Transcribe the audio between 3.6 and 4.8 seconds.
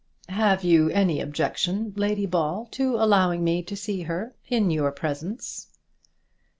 to see her in